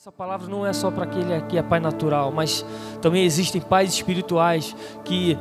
[0.00, 2.64] Essa palavra não é só para aquele que é pai natural, mas
[3.02, 5.36] também existem pais espirituais que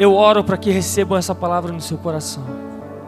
[0.00, 2.42] eu oro para que recebam essa palavra no seu coração.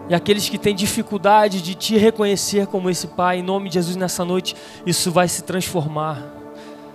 [0.08, 3.96] E aqueles que têm dificuldade de te reconhecer como esse pai, em nome de Jesus
[3.96, 4.54] nessa noite,
[4.86, 6.22] isso vai se transformar.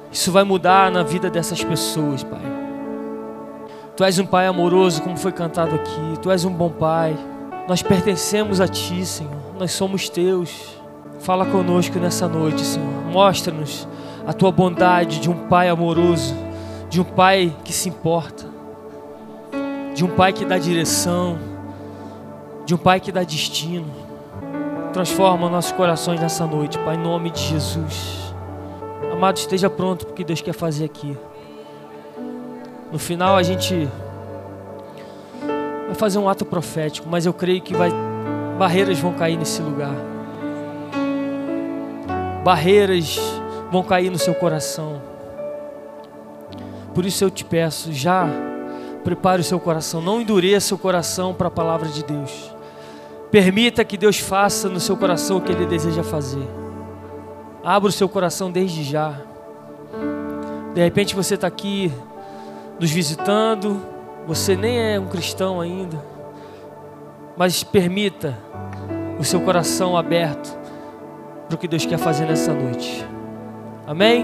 [0.10, 2.40] Isso vai mudar na vida dessas pessoas, Pai.
[3.94, 6.18] Tu és um pai amoroso, como foi cantado aqui.
[6.22, 7.14] Tu és um bom pai.
[7.68, 9.54] Nós pertencemos a ti, Senhor.
[9.60, 10.80] Nós somos teus.
[11.20, 12.99] Fala conosco nessa noite, Senhor.
[13.12, 13.88] Mostra-nos
[14.26, 16.36] a tua bondade de um pai amoroso,
[16.90, 18.46] de um pai que se importa,
[19.96, 21.38] de um pai que dá direção,
[22.66, 23.88] de um pai que dá destino.
[24.94, 28.34] Transforma nossos corações nessa noite, Pai, em nome de Jesus.
[29.12, 31.18] Amado, esteja pronto porque Deus quer fazer aqui.
[32.92, 33.88] No final a gente
[35.86, 37.92] vai fazer um ato profético, mas eu creio que vai
[38.58, 39.94] barreiras vão cair nesse lugar
[42.50, 43.20] barreiras
[43.72, 45.00] vão cair no seu coração.
[46.96, 48.28] Por isso eu te peço, já
[49.04, 52.52] prepare o seu coração, não endureça o coração para a palavra de Deus.
[53.30, 56.48] Permita que Deus faça no seu coração o que Ele deseja fazer.
[57.64, 59.14] Abra o seu coração desde já.
[60.74, 61.94] De repente você está aqui
[62.80, 63.80] nos visitando,
[64.26, 66.04] você nem é um cristão ainda,
[67.38, 68.36] mas permita
[69.20, 70.59] o seu coração aberto
[71.50, 73.04] para o que Deus quer fazer nessa noite.
[73.88, 74.24] Amém?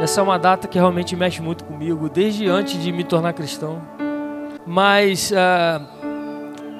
[0.00, 3.82] Essa é uma data que realmente mexe muito comigo, desde antes de me tornar cristão.
[4.64, 5.84] Mas, uh,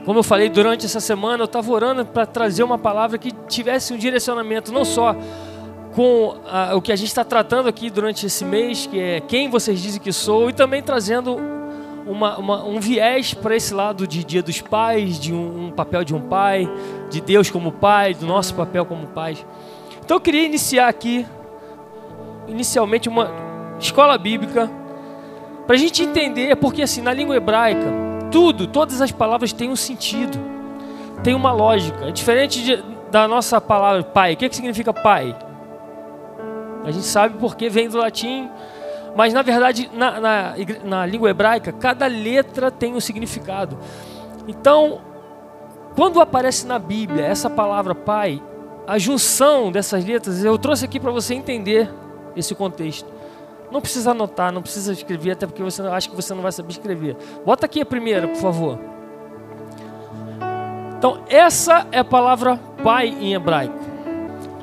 [0.04, 3.92] como eu falei, durante essa semana eu estava orando para trazer uma palavra que tivesse
[3.92, 5.16] um direcionamento, não só
[5.92, 9.50] com uh, o que a gente está tratando aqui durante esse mês, que é quem
[9.50, 11.36] vocês dizem que sou, e também trazendo
[12.06, 16.04] uma, uma, um viés para esse lado de Dia dos Pais, de um, um, papel
[16.04, 16.68] de um pai,
[17.12, 19.36] de Deus como pai, do nosso papel como pai.
[20.04, 21.26] Então eu queria iniciar aqui,
[22.48, 23.30] inicialmente, uma
[23.78, 24.70] escola bíblica,
[25.66, 27.86] para a gente entender, porque assim, na língua hebraica,
[28.30, 30.38] tudo, todas as palavras têm um sentido,
[31.22, 32.06] tem uma lógica.
[32.06, 34.34] É diferente de, da nossa palavra pai.
[34.34, 35.36] O que, que significa pai?
[36.84, 38.50] A gente sabe porque vem do latim
[39.14, 40.54] mas na verdade, na, na,
[40.84, 43.78] na língua hebraica, cada letra tem um significado.
[44.48, 45.00] Então,
[45.94, 48.42] quando aparece na Bíblia essa palavra pai,
[48.86, 51.90] a junção dessas letras, eu trouxe aqui para você entender
[52.36, 53.08] esse contexto.
[53.70, 56.72] Não precisa anotar, não precisa escrever, até porque você acha que você não vai saber
[56.72, 57.16] escrever.
[57.44, 58.78] Bota aqui a primeira, por favor.
[60.98, 63.78] Então, essa é a palavra pai em hebraico.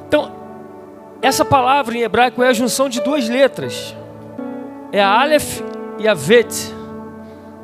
[0.08, 0.32] Então,
[1.22, 3.96] essa palavra em hebraico é a junção de duas letras
[4.92, 5.62] é a Aleph
[5.98, 6.74] e a Vet.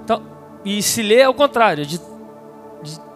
[0.04, 0.22] Então,
[0.64, 2.00] e se lê ao contrário, de,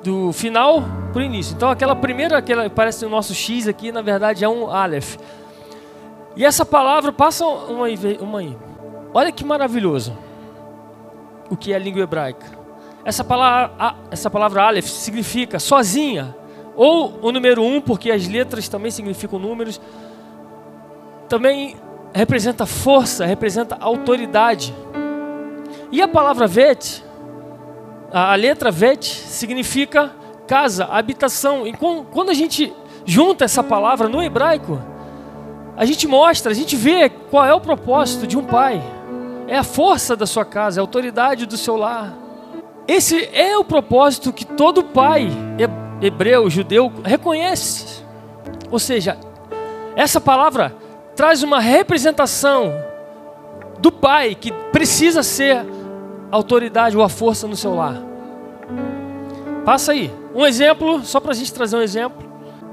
[0.03, 1.55] do final para o início.
[1.55, 5.17] Então, aquela primeira, aquela parece o nosso X aqui, na verdade é um Aleph.
[6.35, 8.57] E essa palavra, passa uma aí, uma aí.
[9.13, 10.17] Olha que maravilhoso
[11.49, 12.45] o que é a língua hebraica.
[13.03, 16.35] Essa palavra, essa palavra Aleph significa sozinha,
[16.75, 19.81] ou o número um, porque as letras também significam números.
[21.27, 21.75] Também
[22.13, 24.73] representa força, representa autoridade.
[25.91, 27.03] E a palavra vet,
[28.11, 30.11] a letra vet, significa
[30.47, 31.67] casa, habitação.
[31.67, 32.73] E quando a gente
[33.05, 34.81] junta essa palavra no hebraico,
[35.77, 38.81] a gente mostra, a gente vê qual é o propósito de um pai.
[39.47, 42.13] É a força da sua casa, é a autoridade do seu lar.
[42.87, 45.29] Esse é o propósito que todo pai
[46.01, 48.03] hebreu, judeu, reconhece.
[48.71, 49.17] Ou seja,
[49.95, 50.75] essa palavra
[51.15, 52.73] traz uma representação
[53.79, 55.65] do pai que precisa ser
[56.31, 58.01] autoridade ou a força no seu lar.
[59.65, 60.11] Passa aí.
[60.33, 62.27] Um exemplo, só para a gente trazer um exemplo.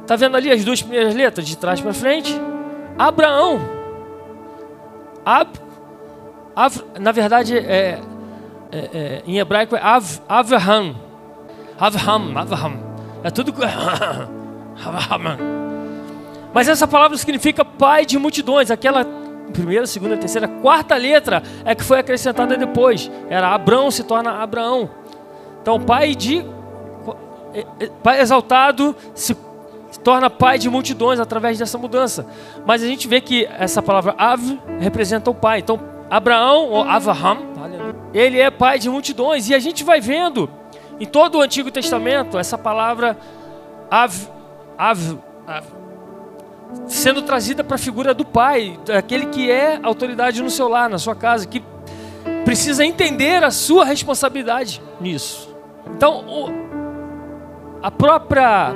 [0.06, 2.34] Tá vendo ali as duas primeiras letras, de trás para frente?
[2.98, 3.60] Abraão.
[5.24, 5.50] Ab,
[6.54, 8.00] Av, na verdade, é,
[8.72, 10.96] é, é, em hebraico é Av, Avraham.
[11.78, 12.78] Avraham, Avraham.
[13.22, 13.52] É tudo.
[16.54, 18.70] Mas essa palavra significa pai de multidões.
[18.70, 19.04] Aquela
[19.52, 23.10] primeira, segunda, terceira, quarta letra é que foi acrescentada depois.
[23.28, 24.90] Era Abraão se torna Abraão.
[25.62, 26.44] Então, pai de
[27.54, 29.34] é, é, pai exaltado se
[30.04, 32.26] torna pai de multidões através dessa mudança.
[32.66, 34.40] Mas a gente vê que essa palavra Av
[34.78, 35.60] representa o pai.
[35.60, 37.38] Então, Abraão ou Avraham,
[38.12, 39.48] ele é pai de multidões.
[39.48, 40.50] E a gente vai vendo
[41.00, 43.16] em todo o Antigo Testamento essa palavra
[43.90, 44.14] Av,
[44.76, 45.18] Av, Av
[46.86, 50.98] sendo trazida para a figura do pai, aquele que é autoridade no seu lar, na
[50.98, 51.62] sua casa, que
[52.44, 55.54] precisa entender a sua responsabilidade nisso.
[55.96, 56.48] Então, o,
[57.82, 58.74] a própria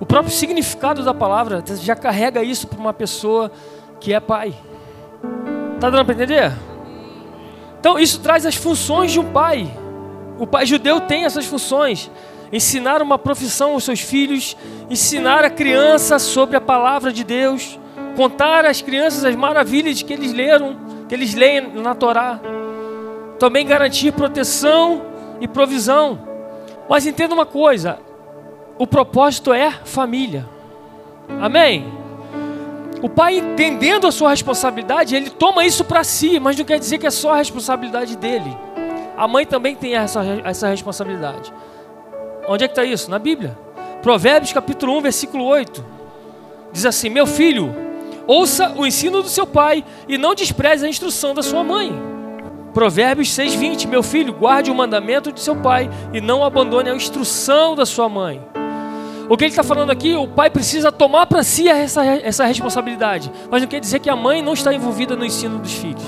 [0.00, 3.50] O próprio significado da palavra já carrega isso para uma pessoa
[4.00, 4.54] que é pai.
[5.80, 6.52] Tá dando para entender?
[7.80, 9.70] Então isso traz as funções de um pai.
[10.38, 12.10] O pai judeu tem essas funções:
[12.54, 14.56] ensinar uma profissão aos seus filhos,
[14.88, 17.80] ensinar a criança sobre a palavra de Deus,
[18.16, 20.76] contar às crianças as maravilhas que eles leram,
[21.08, 22.38] que eles leem na Torá.
[23.40, 25.02] Também garantir proteção
[25.40, 26.16] e provisão.
[26.88, 27.98] Mas entenda uma coisa:
[28.78, 30.48] o propósito é família.
[31.40, 31.92] Amém?
[33.02, 36.98] O pai, entendendo a sua responsabilidade, ele toma isso para si, mas não quer dizer
[36.98, 38.56] que é só a responsabilidade dele.
[39.16, 41.52] A mãe também tem essa, essa responsabilidade.
[42.46, 43.10] Onde é que está isso?
[43.10, 43.56] Na Bíblia.
[44.02, 45.84] Provérbios capítulo 1, versículo 8.
[46.72, 47.74] Diz assim: Meu filho,
[48.26, 51.92] ouça o ensino do seu pai e não despreze a instrução da sua mãe.
[52.74, 57.74] Provérbios 6,20: Meu filho, guarde o mandamento de seu pai e não abandone a instrução
[57.74, 58.42] da sua mãe.
[59.28, 63.32] O que ele está falando aqui, o pai precisa tomar para si essa, essa responsabilidade.
[63.50, 66.04] Mas não quer dizer que a mãe não está envolvida no ensino dos filhos.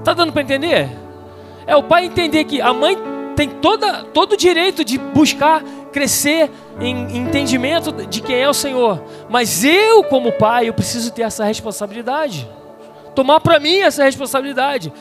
[0.00, 0.90] Está dando para entender?
[1.66, 2.98] É o pai entender que a mãe
[3.36, 5.62] tem toda, todo o direito de buscar
[5.92, 6.50] crescer
[6.80, 9.02] em entendimento de quem é o Senhor.
[9.28, 12.48] Mas eu, como pai, eu preciso ter essa responsabilidade.
[13.14, 14.92] Tomar para mim essa responsabilidade.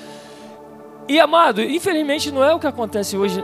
[1.07, 3.43] E amado, infelizmente não é o que acontece hoje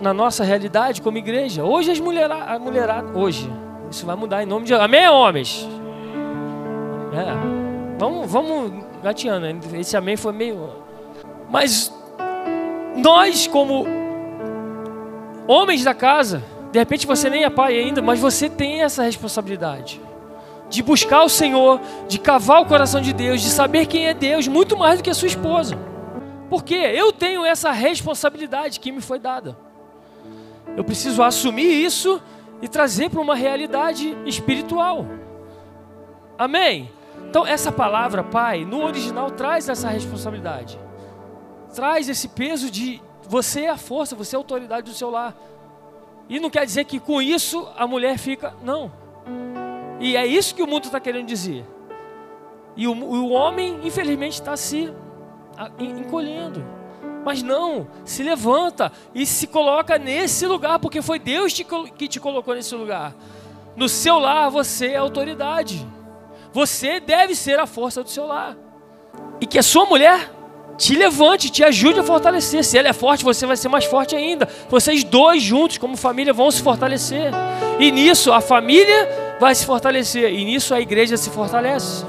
[0.00, 1.64] na nossa realidade como igreja.
[1.64, 3.50] Hoje as mulheradas, mulherada, hoje,
[3.90, 5.68] isso vai mudar em nome de Amém, homens?
[7.12, 10.82] É, vamos, vamos gateando, esse amém foi meio...
[11.50, 11.92] Mas
[12.96, 14.03] nós como
[15.46, 16.42] homens da casa,
[16.72, 20.00] de repente você nem é pai ainda, mas você tem essa responsabilidade
[20.68, 24.48] de buscar o Senhor, de cavar o coração de Deus, de saber quem é Deus,
[24.48, 25.78] muito mais do que a sua esposa.
[26.50, 29.56] Porque eu tenho essa responsabilidade que me foi dada.
[30.76, 32.20] Eu preciso assumir isso
[32.60, 35.06] e trazer para uma realidade espiritual.
[36.36, 36.90] Amém?
[37.28, 40.78] Então, essa palavra, Pai, no original traz essa responsabilidade.
[41.74, 43.02] Traz esse peso de
[43.34, 45.34] você é a força, você é a autoridade do seu lar.
[46.28, 48.54] E não quer dizer que com isso a mulher fica.
[48.62, 48.92] Não.
[49.98, 51.64] E é isso que o mundo está querendo dizer.
[52.76, 54.94] E o, o homem, infelizmente, está se
[55.80, 56.64] encolhendo.
[57.24, 62.54] Mas não, se levanta e se coloca nesse lugar, porque foi Deus que te colocou
[62.54, 63.16] nesse lugar.
[63.74, 65.84] No seu lar você é autoridade.
[66.52, 68.56] Você deve ser a força do seu lar.
[69.40, 70.30] E que a sua mulher
[70.76, 72.64] te levante, te ajude a fortalecer.
[72.64, 74.48] Se ela é forte, você vai ser mais forte ainda.
[74.68, 77.30] Vocês dois juntos, como família, vão se fortalecer.
[77.78, 80.32] E nisso a família vai se fortalecer.
[80.32, 82.04] E nisso a igreja se fortalece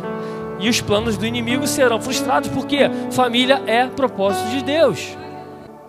[0.59, 5.15] e os planos do inimigo serão frustrados, porque família é propósito de Deus.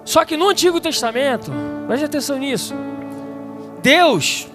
[0.05, 1.53] Só que no Antigo Testamento,
[1.87, 2.75] preste atenção nisso,
[3.83, 4.49] Deus,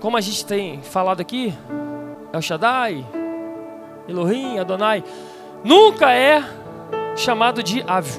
[0.00, 1.54] como a gente tem falado aqui,
[2.32, 3.06] El Shaddai,
[4.08, 5.02] Elohim, Adonai,
[5.64, 6.42] nunca é
[7.16, 8.18] chamado de ave.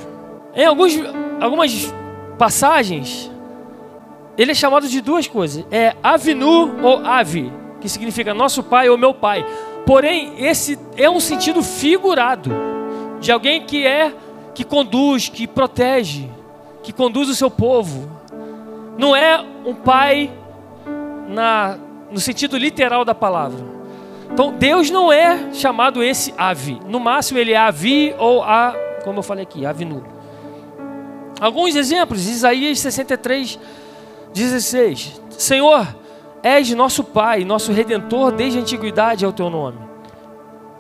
[0.56, 0.94] Em alguns,
[1.40, 1.94] algumas
[2.38, 3.32] passagens,
[4.38, 8.98] ele é chamado de duas coisas: é Avinu ou Ave, que significa nosso pai ou
[8.98, 9.46] meu pai.
[9.86, 12.52] Porém, esse é um sentido figurado
[13.20, 14.14] de alguém que é
[14.54, 16.30] que conduz, que protege,
[16.84, 18.10] que conduz o seu povo.
[18.98, 20.32] Não é um pai
[21.28, 21.78] na,
[22.12, 23.78] no sentido literal da palavra.
[24.32, 26.80] Então, Deus não é chamado esse ave.
[26.88, 28.76] No máximo, ele é avi ou a,
[29.08, 30.04] como eu falei aqui, avinu.
[31.40, 33.58] Alguns exemplos, Isaías 63,
[34.34, 35.22] 16.
[35.30, 35.88] Senhor,
[36.44, 39.80] És nosso Pai, nosso Redentor, desde a antiguidade é o teu nome.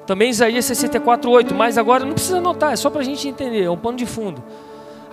[0.05, 1.55] Também Isaías 64, 8.
[1.55, 4.05] Mas agora não precisa anotar, é só para a gente entender, é um pano de
[4.05, 4.43] fundo.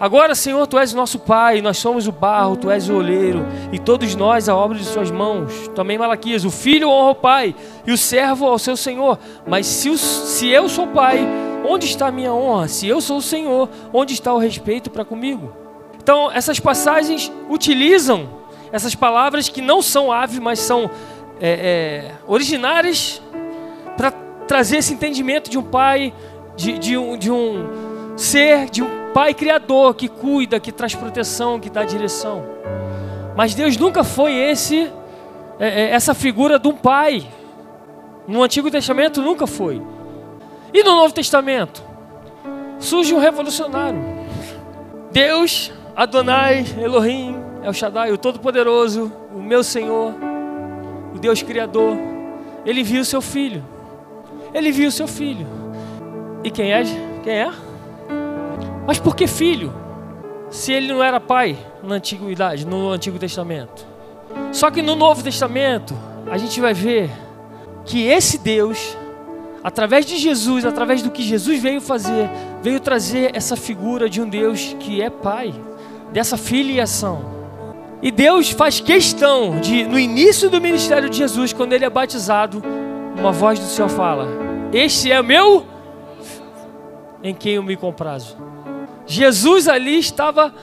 [0.00, 3.78] Agora, Senhor, Tu és nosso Pai, nós somos o barro, Tu és o oleiro, e
[3.78, 5.68] todos nós a obra de Suas mãos.
[5.68, 7.54] Também Malaquias, o filho honra o Pai,
[7.86, 9.20] e o servo ao seu Senhor.
[9.46, 11.24] Mas se, o, se eu sou Pai,
[11.64, 12.68] onde está a minha honra?
[12.68, 15.52] Se eu sou o Senhor, onde está o respeito para comigo?
[15.96, 18.28] Então, essas passagens utilizam
[18.70, 20.90] essas palavras que não são ave, mas são
[21.40, 23.22] é, é, originárias
[23.96, 24.10] para
[24.46, 26.12] trazer esse entendimento de um pai,
[26.56, 31.58] de, de, um, de um ser, de um pai criador que cuida, que traz proteção,
[31.58, 32.44] que dá direção.
[33.36, 34.90] Mas Deus nunca foi esse,
[35.58, 37.26] é, é, essa figura de um pai.
[38.26, 39.80] No Antigo Testamento nunca foi.
[40.74, 41.84] E no Novo Testamento?
[42.80, 44.02] Surge um revolucionário.
[45.12, 50.12] Deus, Adonai, Elohim, El Shaddai, o Todo-Poderoso, o meu Senhor,
[51.14, 51.96] o Deus Criador.
[52.66, 53.64] Ele viu o seu filho.
[54.52, 55.46] Ele viu o seu filho.
[56.42, 56.82] E quem é?
[57.22, 57.52] Quem é?
[58.84, 59.72] Mas por que filho?
[60.50, 63.86] Se ele não era pai na antiguidade, no Antigo Testamento.
[64.50, 65.96] Só que no Novo Testamento,
[66.28, 67.10] a gente vai ver
[67.84, 68.96] que esse Deus,
[69.64, 72.28] através de Jesus, através do que Jesus veio fazer,
[72.62, 75.54] veio trazer essa figura de um Deus que é Pai,
[76.12, 77.32] dessa filiação.
[78.02, 82.62] E Deus faz questão de, no início do ministério de Jesus, quando ele é batizado,
[83.18, 84.28] uma voz do céu fala:
[84.70, 85.66] Este é meu
[87.22, 88.36] em quem eu me comprazo.
[89.06, 90.54] Jesus ali estava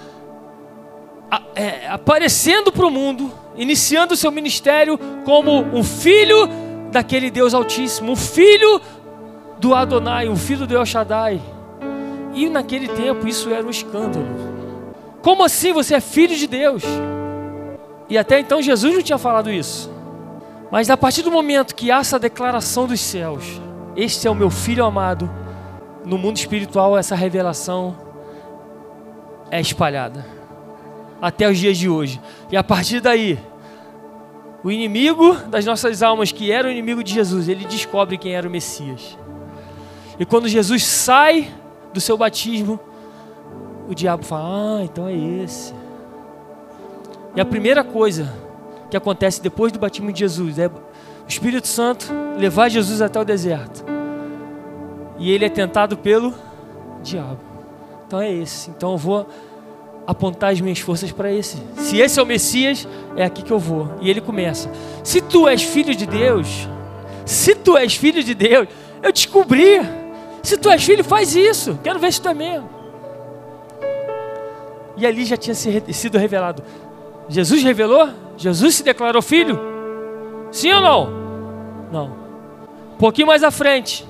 [1.55, 6.47] é, aparecendo para o mundo, iniciando o seu ministério como um filho
[6.91, 8.81] daquele Deus Altíssimo, um filho
[9.59, 11.41] do Adonai, um filho do El Shaddai.
[12.33, 14.27] E naquele tempo isso era um escândalo.
[15.21, 16.83] Como assim você é filho de Deus?
[18.09, 19.89] E até então Jesus não tinha falado isso.
[20.69, 23.61] Mas a partir do momento que há essa declaração dos céus,
[23.95, 25.29] este é o meu filho amado,
[26.05, 27.95] no mundo espiritual essa revelação
[29.49, 30.25] é espalhada
[31.21, 32.19] até os dias de hoje.
[32.51, 33.37] E a partir daí,
[34.63, 38.47] o inimigo das nossas almas, que era o inimigo de Jesus, ele descobre quem era
[38.47, 39.17] o Messias.
[40.19, 41.51] E quando Jesus sai
[41.93, 42.79] do seu batismo,
[43.89, 45.73] o diabo fala: Ah, então é esse.
[47.35, 48.31] E a primeira coisa
[48.89, 50.71] que acontece depois do batismo de Jesus é o
[51.27, 53.83] Espírito Santo levar Jesus até o deserto.
[55.17, 56.33] E ele é tentado pelo
[57.01, 57.39] diabo.
[58.05, 58.69] Então é esse.
[58.69, 59.27] Então eu vou
[60.11, 61.57] apontar as minhas forças para esse.
[61.77, 63.89] Se esse é o Messias, é aqui que eu vou.
[64.01, 64.69] E ele começa:
[65.03, 66.67] Se tu és filho de Deus,
[67.25, 68.67] se tu és filho de Deus,
[69.01, 69.79] eu descobri.
[70.43, 71.79] Se tu és filho, faz isso.
[71.83, 72.69] Quero ver se tu é mesmo.
[74.97, 76.63] E ali já tinha sido revelado.
[77.29, 78.09] Jesus revelou?
[78.35, 79.59] Jesus se declarou filho?
[80.51, 81.09] Sim ou não?
[81.91, 82.05] Não.
[82.93, 84.05] Um pouquinho mais à frente,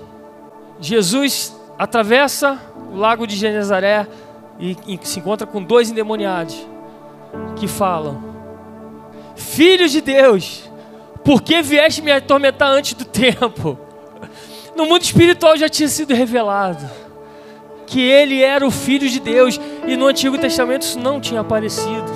[0.79, 2.60] Jesus atravessa
[2.91, 4.08] o lago de Genezaré
[4.61, 6.55] e, e se encontra com dois endemoniados
[7.55, 8.23] que falam:
[9.35, 10.69] Filho de Deus,
[11.23, 13.77] por que vieste me atormentar antes do tempo?
[14.73, 16.89] No mundo espiritual já tinha sido revelado
[17.91, 22.09] que ele era o Filho de Deus e no Antigo Testamento isso não tinha aparecido.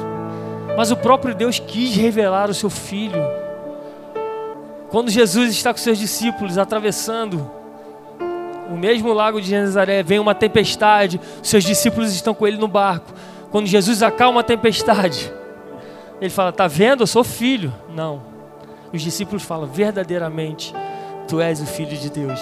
[0.78, 3.22] Mas o próprio Deus quis revelar o seu Filho.
[4.88, 7.52] Quando Jesus está com seus discípulos atravessando
[8.70, 13.14] o mesmo lago de Genezaré, vem uma tempestade, seus discípulos estão com ele no barco.
[13.52, 15.32] Quando Jesus acalma a tempestade,
[16.20, 17.04] ele fala: Está vendo?
[17.04, 17.74] Eu sou filho.
[17.94, 18.22] Não.
[18.92, 20.74] Os discípulos falam: Verdadeiramente,
[21.28, 22.40] tu és o filho de Deus.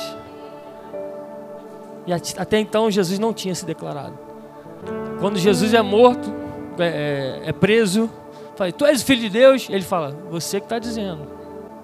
[2.06, 4.18] E até então Jesus não tinha se declarado.
[5.20, 6.34] Quando Jesus é morto,
[6.77, 8.10] é, é, é preso,
[8.56, 9.68] fala: Tu és o filho de Deus?
[9.70, 11.34] Ele fala: Você que está dizendo.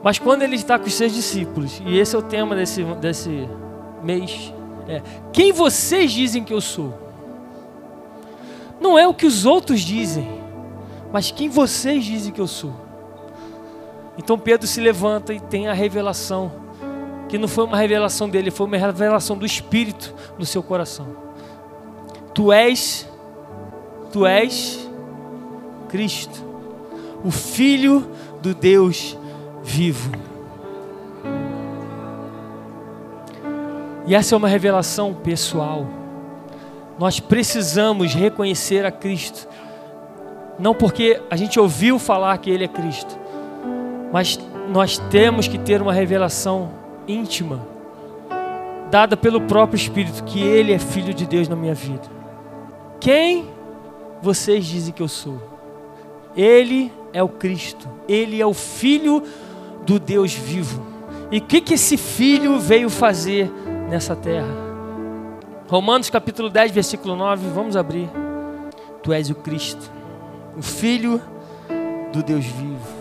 [0.01, 3.49] Mas quando ele está com os seus discípulos, e esse é o tema desse, desse
[4.03, 4.53] mês.
[4.87, 5.01] É,
[5.31, 6.93] quem vocês dizem que eu sou?
[8.79, 10.27] Não é o que os outros dizem,
[11.11, 12.73] mas quem vocês dizem que eu sou.
[14.17, 16.51] Então Pedro se levanta e tem a revelação,
[17.27, 21.07] que não foi uma revelação dele, foi uma revelação do Espírito no seu coração.
[22.33, 23.07] Tu és,
[24.11, 24.89] tu és
[25.89, 26.43] Cristo,
[27.23, 28.09] o Filho
[28.41, 29.17] do Deus
[29.63, 30.28] vivo.
[34.09, 35.85] E essa é uma revelação pessoal.
[36.97, 39.47] Nós precisamos reconhecer a Cristo,
[40.57, 43.15] não porque a gente ouviu falar que Ele é Cristo,
[44.11, 46.71] mas nós temos que ter uma revelação
[47.07, 47.63] íntima,
[48.89, 52.09] dada pelo próprio Espírito, que Ele é Filho de Deus na minha vida.
[52.99, 53.47] Quem
[54.23, 55.39] vocês dizem que eu sou?
[56.35, 59.21] Ele é o Cristo, Ele é o Filho
[59.85, 60.83] do Deus vivo.
[61.31, 63.51] E o que, que esse Filho veio fazer
[63.89, 64.47] nessa terra.
[65.67, 68.09] Romanos capítulo 10, versículo 9, vamos abrir.
[69.03, 69.89] Tu és o Cristo,
[70.57, 71.21] o Filho
[72.13, 72.99] do Deus vivo.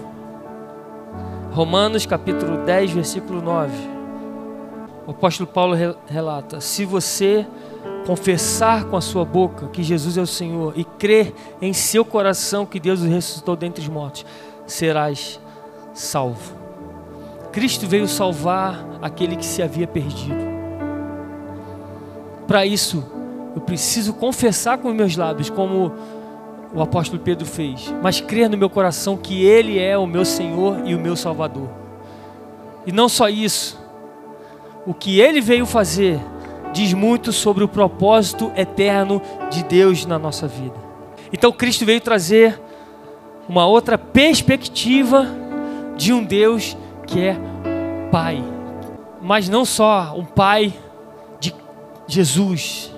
[1.52, 3.73] Romanos capítulo 10, versículo 9.
[5.07, 5.75] O apóstolo Paulo
[6.07, 7.47] relata: Se você
[8.07, 12.64] confessar com a sua boca que Jesus é o Senhor e crer em seu coração
[12.64, 14.25] que Deus o ressuscitou dentre os mortos,
[14.66, 15.40] serás
[15.95, 16.57] salvo.
[17.50, 20.48] Cristo veio salvar aquele que se havia perdido.
[22.49, 23.05] Para isso,
[23.55, 25.93] eu preciso confessar com meus lábios, como
[26.75, 30.81] o apóstolo Pedro fez, mas crer no meu coração que Ele é o meu Senhor
[30.87, 31.69] e o meu Salvador.
[32.87, 33.78] E não só isso,
[34.87, 36.19] o que Ele veio fazer
[36.73, 40.76] diz muito sobre o propósito eterno de Deus na nossa vida.
[41.31, 42.59] Então Cristo veio trazer
[43.47, 45.26] uma outra perspectiva
[45.97, 46.75] de um Deus
[47.07, 47.37] que é
[48.11, 48.43] Pai,
[49.21, 50.73] mas não só um Pai
[52.09, 52.93] Jesus.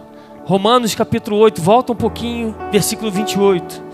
[0.44, 3.90] Romanos capítulo 8, volta um pouquinho, versículo 28.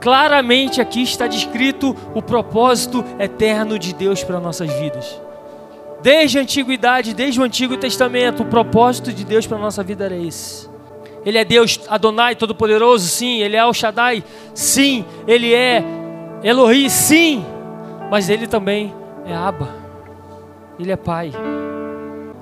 [0.00, 5.18] claramente aqui está descrito o propósito eterno de Deus para nossas vidas.
[6.02, 10.16] Desde a antiguidade, desde o Antigo Testamento, o propósito de Deus para nossa vida era
[10.16, 10.68] esse.
[11.24, 13.40] Ele é Deus Adonai Todo-Poderoso, sim.
[13.40, 15.06] Ele é El Shaddai, sim.
[15.26, 15.82] Ele é
[16.42, 17.42] Elohim, sim.
[18.10, 19.74] Mas ele também é Abba.
[20.78, 21.32] Ele é Pai.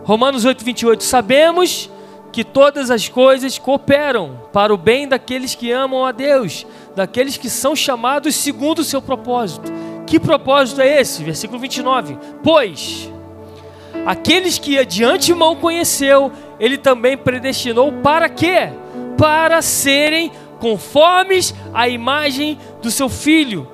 [0.04, 1.04] Romanos 8, 28.
[1.04, 1.90] Sabemos
[2.32, 6.66] que todas as coisas cooperam para o bem daqueles que amam a Deus,
[6.96, 9.70] daqueles que são chamados segundo o seu propósito.
[10.06, 11.22] Que propósito é esse?
[11.22, 12.18] Versículo 29.
[12.42, 13.10] Pois
[14.06, 18.72] aqueles que de antemão conheceu, ele também predestinou para quê?
[19.16, 23.68] Para serem conformes à imagem do seu filho.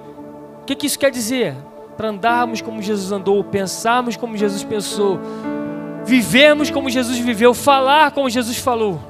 [0.62, 1.54] O que, que isso quer dizer?
[1.96, 5.18] Para andarmos como Jesus andou, pensarmos como Jesus pensou,
[6.04, 9.00] vivermos como Jesus viveu, falar como Jesus falou.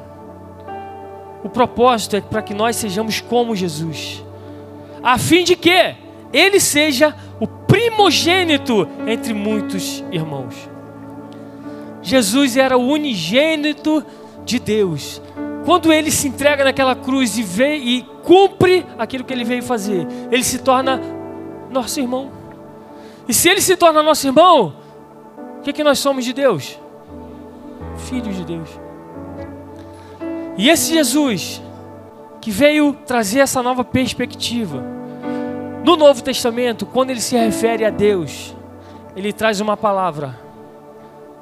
[1.42, 4.24] O propósito é para que nós sejamos como Jesus,
[5.02, 5.94] a fim de que
[6.32, 10.68] Ele seja o primogênito entre muitos irmãos.
[12.02, 14.04] Jesus era o unigênito
[14.44, 15.20] de Deus.
[15.64, 20.06] Quando ele se entrega naquela cruz e vê e cumpre aquilo que ele veio fazer,
[20.30, 21.00] ele se torna
[21.70, 22.30] nosso irmão.
[23.28, 24.76] E se ele se torna nosso irmão,
[25.68, 26.78] que, que nós somos de Deus?
[28.08, 28.68] Filhos de Deus.
[30.56, 31.62] E esse Jesus,
[32.40, 34.82] que veio trazer essa nova perspectiva,
[35.84, 38.56] no Novo Testamento, quando ele se refere a Deus,
[39.14, 40.38] ele traz uma palavra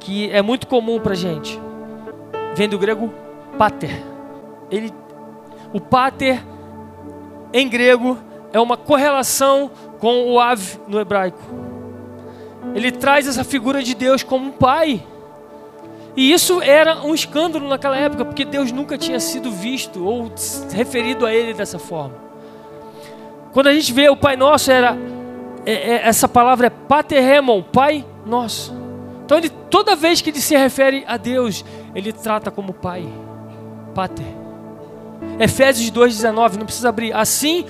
[0.01, 1.61] que é muito comum para gente.
[2.57, 3.13] Vem do grego
[3.57, 4.03] pater.
[4.71, 4.93] Ele,
[5.73, 6.45] o pater,
[7.53, 8.19] em grego,
[8.53, 11.41] é uma correlação com o ave no hebraico.
[12.77, 15.03] Ele traz essa figura de Deus como um pai.
[16.15, 20.31] E isso era um escândalo naquela época, porque Deus nunca tinha sido visto ou
[20.73, 22.15] referido a ele dessa forma.
[23.51, 24.95] Quando a gente vê o Pai Nosso, era
[25.65, 28.75] é, é, essa palavra é paterremon, Pai Nosso.
[29.25, 31.65] Então, ele, toda vez que ele se refere a Deus,
[31.95, 33.09] ele trata como Pai,
[33.95, 34.27] Pater.
[35.41, 37.15] Efésios 2,19, não precisa abrir.
[37.15, 37.65] Assim,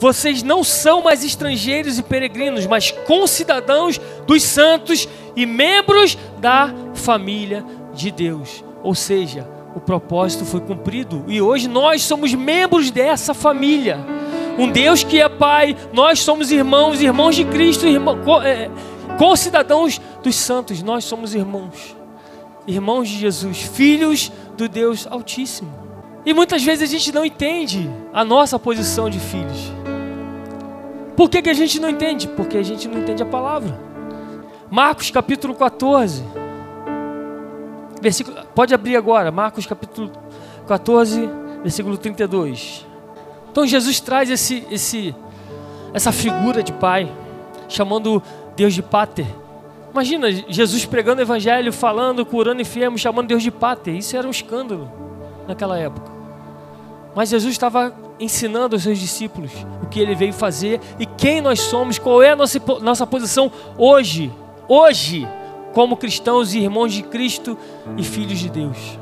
[0.00, 7.62] vocês não são mais estrangeiros e peregrinos, mas concidadãos dos santos e membros da família
[7.92, 8.64] de Deus.
[8.82, 13.98] Ou seja, o propósito foi cumprido e hoje nós somos membros dessa família.
[14.58, 18.70] Um Deus que é Pai, nós somos irmãos, irmãos de Cristo, irmão, é,
[19.18, 21.94] concidadãos dos santos, nós somos irmãos,
[22.66, 25.70] irmãos de Jesus, filhos do Deus Altíssimo.
[26.24, 29.79] E muitas vezes a gente não entende a nossa posição de filhos.
[31.20, 32.26] Por que, que a gente não entende?
[32.28, 33.78] Porque a gente não entende a palavra.
[34.70, 36.24] Marcos capítulo 14.
[38.00, 40.10] Versículo, pode abrir agora, Marcos capítulo
[40.66, 41.28] 14,
[41.62, 42.86] versículo 32.
[43.52, 45.14] Então Jesus traz esse, esse,
[45.92, 47.12] essa figura de pai,
[47.68, 48.22] chamando
[48.56, 49.26] Deus de Pater.
[49.92, 53.94] Imagina Jesus pregando o evangelho, falando, curando enfermos, chamando Deus de Pater.
[53.94, 54.90] Isso era um escândalo
[55.46, 56.10] naquela época.
[57.14, 59.50] Mas Jesus estava ensinando aos seus discípulos
[59.82, 63.50] o que ele veio fazer e quem nós somos, qual é a nossa, nossa posição
[63.78, 64.30] hoje,
[64.68, 65.26] hoje,
[65.72, 67.56] como cristãos e irmãos de Cristo
[67.96, 68.98] e filhos de Deus.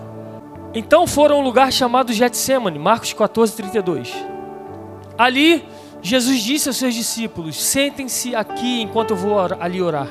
[0.73, 4.15] Então foram a um lugar chamado Getsemane, Marcos 14, 32.
[5.17, 5.67] Ali
[6.01, 10.09] Jesus disse aos seus discípulos: Sentem-se aqui enquanto eu vou ali orar.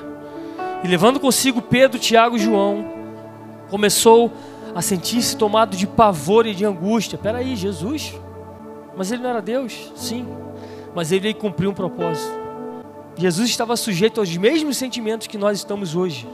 [0.83, 2.85] E levando consigo Pedro, Tiago e João,
[3.69, 4.31] começou
[4.75, 7.17] a sentir-se tomado de pavor e de angústia.
[7.17, 8.13] Peraí, Jesus?
[8.97, 9.91] Mas ele não era Deus?
[9.95, 10.27] Sim.
[10.95, 12.35] Mas ele veio cumprir um propósito.
[13.15, 16.27] Jesus estava sujeito aos mesmos sentimentos que nós estamos hoje.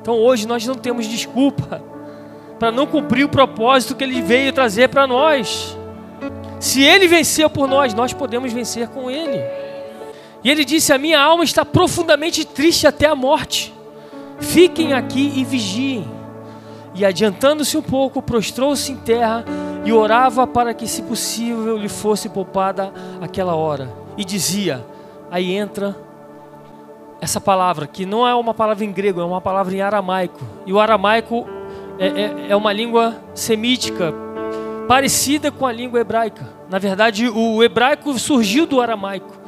[0.00, 1.82] Então hoje nós não temos desculpa
[2.58, 5.76] para não cumprir o propósito que ele veio trazer para nós.
[6.60, 9.40] Se ele venceu por nós, nós podemos vencer com ele.
[10.44, 13.74] E ele disse: A minha alma está profundamente triste até a morte.
[14.38, 16.19] Fiquem aqui e vigiem.
[17.00, 19.42] E adiantando-se um pouco, prostrou-se em terra
[19.86, 23.90] e orava para que, se possível, lhe fosse poupada aquela hora.
[24.18, 24.84] E dizia:
[25.30, 25.96] Aí entra
[27.18, 30.42] essa palavra, que não é uma palavra em grego, é uma palavra em aramaico.
[30.66, 31.48] E o aramaico
[31.98, 34.12] é, é, é uma língua semítica
[34.86, 36.50] parecida com a língua hebraica.
[36.68, 39.40] Na verdade, o hebraico surgiu do aramaico.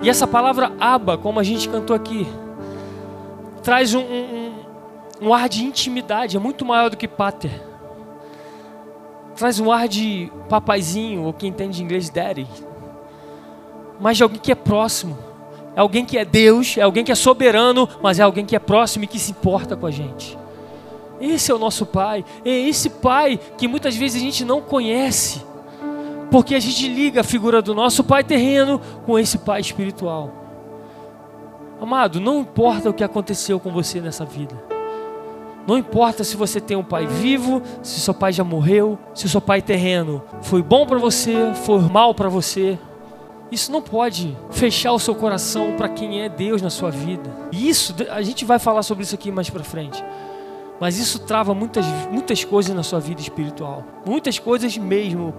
[0.00, 2.26] E essa palavra aba, como a gente cantou aqui,
[3.62, 4.49] traz um, um,
[5.20, 7.62] um ar de intimidade, é muito maior do que pater.
[9.36, 12.46] Traz um ar de papaizinho, ou quem entende inglês, daddy.
[14.00, 15.16] Mas de alguém que é próximo.
[15.76, 18.58] É alguém que é Deus, é alguém que é soberano, mas é alguém que é
[18.58, 20.38] próximo e que se importa com a gente.
[21.20, 22.24] Esse é o nosso Pai.
[22.44, 25.42] É esse Pai que muitas vezes a gente não conhece.
[26.30, 30.32] Porque a gente liga a figura do nosso pai terreno com esse pai espiritual.
[31.80, 34.69] Amado, não importa o que aconteceu com você nessa vida.
[35.66, 39.40] Não importa se você tem um pai vivo, se seu pai já morreu, se seu
[39.40, 42.78] pai terreno foi bom para você, foi mal para você.
[43.50, 47.28] Isso não pode fechar o seu coração para quem é Deus na sua vida.
[47.50, 50.02] E isso, a gente vai falar sobre isso aqui mais para frente.
[50.78, 53.84] Mas isso trava muitas, muitas coisas na sua vida espiritual.
[54.06, 55.34] Muitas coisas mesmo.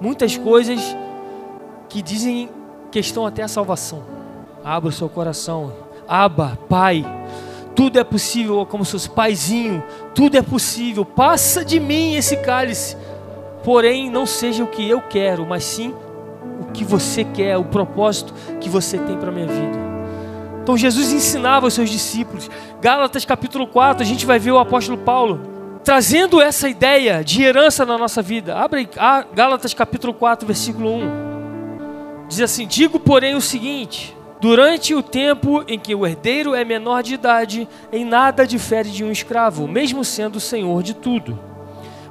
[0.00, 0.80] Muitas coisas
[1.88, 2.48] que dizem
[2.90, 4.02] questão até a salvação.
[4.62, 5.72] Abra o seu coração.
[6.06, 7.04] Aba, Pai.
[7.74, 9.82] Tudo é possível, como seus paizinho.
[10.14, 11.04] Tudo é possível.
[11.04, 12.96] Passa de mim esse cálice.
[13.64, 15.94] Porém, não seja o que eu quero, mas sim
[16.60, 19.78] o que você quer, o propósito que você tem para minha vida.
[20.62, 22.50] Então Jesus ensinava os seus discípulos.
[22.80, 25.40] Gálatas capítulo 4, a gente vai ver o apóstolo Paulo
[25.82, 28.56] trazendo essa ideia de herança na nossa vida.
[28.56, 32.28] Abre aí, Gálatas capítulo 4, versículo 1.
[32.28, 37.02] Diz assim: Digo, porém, o seguinte: durante o tempo em que o herdeiro é menor
[37.02, 41.50] de idade, em nada difere de um escravo, mesmo sendo o senhor de tudo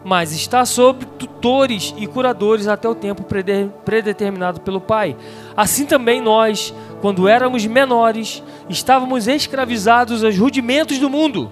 [0.04, 3.24] mas está sob tutores e curadores até o tempo
[3.84, 5.16] predeterminado pelo Pai.
[5.56, 11.52] Assim também nós, quando éramos menores, estávamos escravizados aos rudimentos do mundo.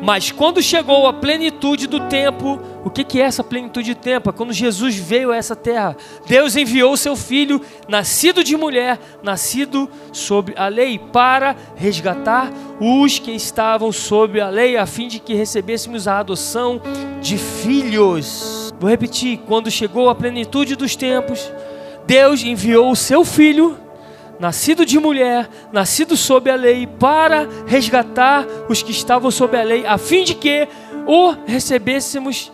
[0.00, 4.30] Mas quando chegou a plenitude do tempo, o que, é essa plenitude de tempo?
[4.30, 5.96] É quando Jesus veio a essa terra.
[6.26, 13.18] Deus enviou o seu filho, nascido de mulher, nascido sob a lei, para resgatar os
[13.18, 16.80] que estavam sob a lei, a fim de que recebêssemos a adoção
[17.20, 18.72] de filhos.
[18.78, 21.52] Vou repetir: quando chegou a plenitude dos tempos,
[22.06, 23.76] Deus enviou o seu filho
[24.38, 29.84] nascido de mulher, nascido sob a lei, para resgatar os que estavam sob a lei,
[29.86, 30.68] a fim de que
[31.06, 32.52] o recebêssemos,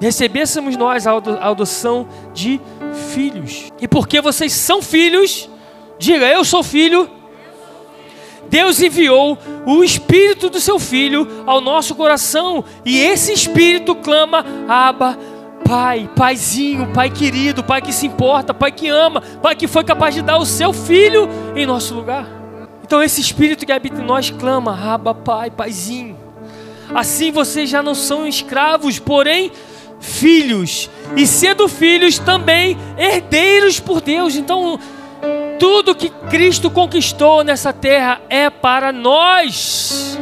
[0.00, 2.60] recebêssemos nós a adoção de
[3.12, 3.72] filhos.
[3.80, 5.48] E porque vocês são filhos,
[5.98, 7.08] diga, eu sou filho.
[8.48, 15.18] Deus enviou o Espírito do seu Filho ao nosso coração, e esse Espírito clama: Abba,
[15.66, 20.14] Pai, paizinho, pai querido, pai que se importa, pai que ama, pai que foi capaz
[20.14, 22.26] de dar o seu filho em nosso lugar.
[22.84, 26.18] Então esse espírito que habita em nós clama: Raba, pai, paizinho.
[26.94, 29.50] Assim vocês já não são escravos, porém
[30.00, 34.36] filhos, e sendo filhos também herdeiros por Deus.
[34.36, 34.78] Então,
[35.58, 40.18] tudo que Cristo conquistou nessa terra é para nós.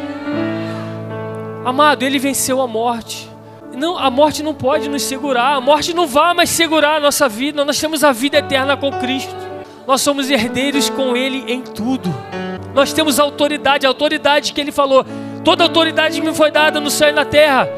[1.64, 3.31] Amado, ele venceu a morte.
[3.74, 7.28] Não, a morte não pode nos segurar, a morte não vai mais segurar a nossa
[7.28, 7.64] vida.
[7.64, 9.34] Nós temos a vida eterna com Cristo.
[9.86, 12.12] Nós somos herdeiros com Ele em tudo.
[12.74, 15.04] Nós temos autoridade, a autoridade que Ele falou.
[15.44, 17.68] Toda autoridade me foi dada no céu e na terra.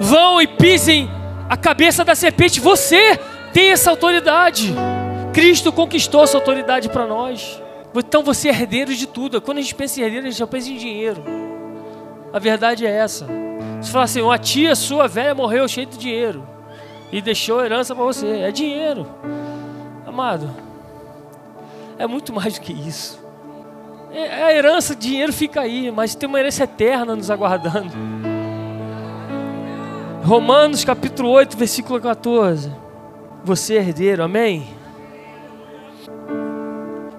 [0.00, 1.10] Vão e pisem
[1.48, 2.60] a cabeça da serpente.
[2.60, 3.18] Você
[3.52, 4.74] tem essa autoridade.
[5.32, 7.60] Cristo conquistou essa autoridade para nós.
[7.94, 9.40] Então você é herdeiro de tudo.
[9.40, 11.22] Quando a gente pensa em herdeiro, a gente já pensa em dinheiro.
[12.32, 13.47] A verdade é essa.
[13.80, 16.46] Você fala assim, uma tia sua velha morreu cheia de dinheiro
[17.12, 18.26] e deixou herança para você.
[18.26, 19.06] É dinheiro.
[20.06, 20.50] Amado,
[21.98, 23.18] é muito mais do que isso.
[24.12, 27.92] É, a herança, dinheiro fica aí, mas tem uma herança eterna nos aguardando.
[30.24, 32.72] Romanos capítulo 8, versículo 14.
[33.44, 34.66] Você é herdeiro, amém?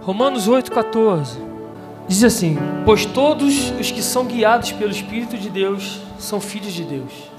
[0.01, 1.39] Romanos 8, 14.
[2.07, 6.83] Diz assim: Pois todos os que são guiados pelo Espírito de Deus são filhos de
[6.83, 7.31] Deus.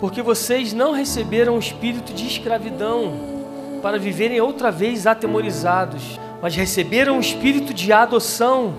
[0.00, 3.12] Porque vocês não receberam o espírito de escravidão
[3.82, 8.74] para viverem outra vez atemorizados, mas receberam o espírito de adoção,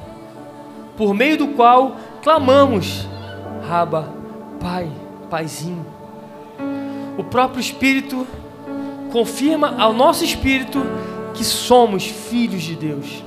[0.98, 3.08] por meio do qual clamamos:
[3.68, 4.14] Raba,
[4.60, 4.90] Pai,
[5.30, 5.86] Paizinho.
[7.18, 8.26] O próprio Espírito
[9.12, 10.82] confirma ao nosso espírito
[11.34, 13.24] que somos filhos de Deus.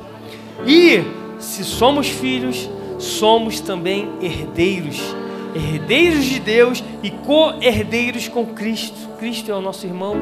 [0.66, 1.02] E
[1.38, 5.14] se somos filhos, somos também herdeiros
[5.54, 9.08] herdeiros de Deus e co-herdeiros com Cristo.
[9.18, 10.16] Cristo é o nosso irmão.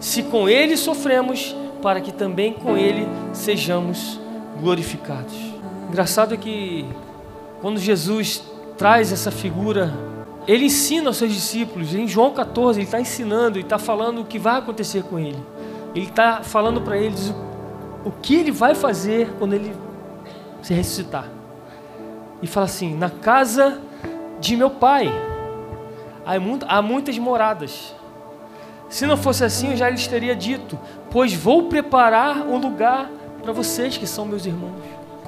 [0.00, 4.20] Se com Ele sofremos, para que também com Ele sejamos
[4.60, 5.34] glorificados.
[5.88, 6.84] Engraçado é que
[7.60, 8.42] quando Jesus
[8.76, 9.92] traz essa figura,
[10.46, 11.94] ele ensina aos seus discípulos.
[11.94, 15.42] Em João 14, ele está ensinando e está falando o que vai acontecer com ele.
[15.94, 17.34] Ele está falando para eles
[18.04, 19.72] o que ele vai fazer quando ele
[20.62, 21.35] se ressuscitar.
[22.42, 23.80] E fala assim: na casa
[24.40, 25.12] de meu pai.
[26.68, 27.94] Há muitas moradas.
[28.88, 30.78] Se não fosse assim, eu já lhes teria dito:
[31.10, 33.10] Pois vou preparar um lugar
[33.42, 34.72] para vocês que são meus irmãos.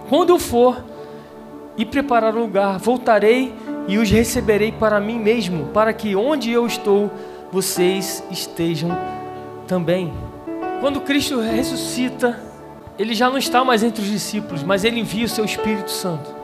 [0.08, 0.82] Quando eu for
[1.76, 3.54] e preparar um lugar, voltarei
[3.86, 7.10] e os receberei para mim mesmo, para que onde eu estou,
[7.52, 8.90] vocês estejam
[9.66, 10.12] também.
[10.80, 12.38] Quando Cristo ressuscita,
[12.98, 16.37] ele já não está mais entre os discípulos, mas ele envia o seu Espírito Santo.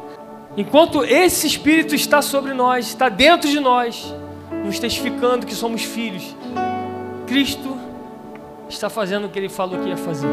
[0.56, 4.14] Enquanto esse Espírito está sobre nós, está dentro de nós,
[4.64, 6.34] nos testificando que somos filhos,
[7.26, 7.76] Cristo
[8.68, 10.28] está fazendo o que ele falou que ia fazer.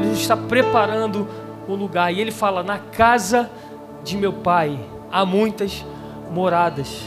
[0.00, 1.28] Ele está preparando
[1.66, 2.12] o lugar.
[2.12, 3.50] E ele fala: Na casa
[4.04, 4.78] de meu pai
[5.10, 5.84] há muitas
[6.30, 7.02] moradas.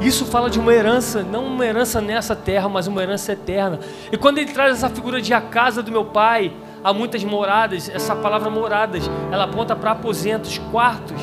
[0.00, 3.78] Isso fala de uma herança, não uma herança nessa terra, mas uma herança eterna.
[4.10, 6.52] E quando ele traz essa figura de a casa do meu pai,
[6.82, 11.20] há muitas moradas, essa palavra moradas, ela aponta para aposentos, quartos.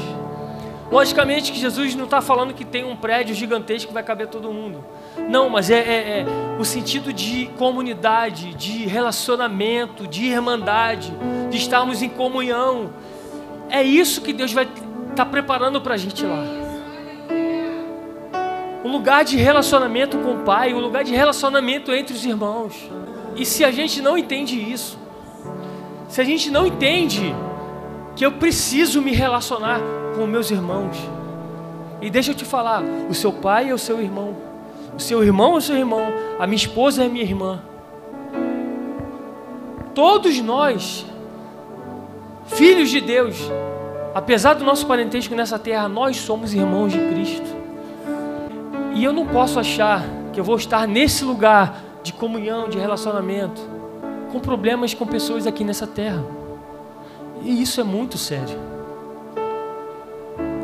[0.90, 4.52] Logicamente que Jesus não está falando que tem um prédio gigantesco que vai caber todo
[4.54, 4.84] mundo.
[5.30, 6.26] Não, mas é, é, é,
[6.58, 11.14] o sentido de comunidade, de relacionamento, de irmandade,
[11.50, 12.92] de estarmos em comunhão.
[13.70, 16.44] É isso que Deus vai estar tá preparando para a gente lá.
[18.86, 22.90] Um lugar de relacionamento com o Pai, um lugar de relacionamento entre os irmãos.
[23.36, 24.98] E se a gente não entende isso,
[26.08, 27.36] se a gente não entende
[28.16, 29.82] que eu preciso me relacionar
[30.18, 30.98] com meus irmãos,
[32.02, 34.36] e deixa eu te falar, o seu pai é o seu irmão,
[34.96, 36.08] o seu irmão é o seu irmão,
[36.40, 37.62] a minha esposa é minha irmã.
[39.94, 41.06] Todos nós,
[42.48, 43.38] filhos de Deus,
[44.14, 47.56] apesar do nosso parentesco nessa terra, nós somos irmãos de Cristo.
[48.96, 50.04] E eu não posso achar
[50.34, 53.62] que eu vou estar nesse lugar de comunhão, de relacionamento,
[54.32, 56.24] com problemas com pessoas aqui nessa terra.
[57.44, 58.77] E isso é muito sério.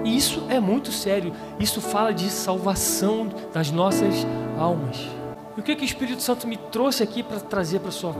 [0.04, 1.34] E isso é muito sério.
[1.60, 4.26] Isso fala de salvação das nossas
[4.58, 5.08] almas.
[5.56, 8.16] E o que, que o Espírito Santo me trouxe aqui para trazer para a sua,